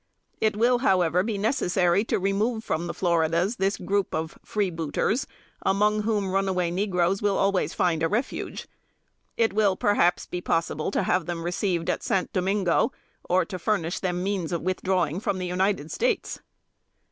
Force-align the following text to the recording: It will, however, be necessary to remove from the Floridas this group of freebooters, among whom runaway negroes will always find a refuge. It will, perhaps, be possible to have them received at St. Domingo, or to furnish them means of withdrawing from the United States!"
It 0.39 0.55
will, 0.57 0.79
however, 0.79 1.21
be 1.21 1.37
necessary 1.37 2.03
to 2.05 2.17
remove 2.17 2.63
from 2.63 2.87
the 2.87 2.93
Floridas 2.95 3.57
this 3.57 3.77
group 3.77 4.15
of 4.15 4.35
freebooters, 4.43 5.27
among 5.63 6.01
whom 6.01 6.31
runaway 6.31 6.71
negroes 6.71 7.21
will 7.21 7.37
always 7.37 7.75
find 7.75 8.01
a 8.01 8.07
refuge. 8.07 8.67
It 9.37 9.53
will, 9.53 9.75
perhaps, 9.75 10.25
be 10.25 10.41
possible 10.41 10.89
to 10.89 11.03
have 11.03 11.27
them 11.27 11.43
received 11.43 11.87
at 11.87 12.01
St. 12.01 12.33
Domingo, 12.33 12.91
or 13.29 13.45
to 13.45 13.59
furnish 13.59 13.99
them 13.99 14.23
means 14.23 14.51
of 14.51 14.63
withdrawing 14.63 15.19
from 15.19 15.37
the 15.37 15.45
United 15.45 15.91
States!" 15.91 16.39